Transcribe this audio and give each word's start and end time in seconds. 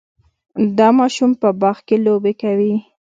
دا 0.77 0.87
ماشوم 0.99 1.31
په 1.41 1.49
باغ 1.61 1.77
کې 1.87 1.95
لوبې 2.05 2.33
کوي. 2.41 2.73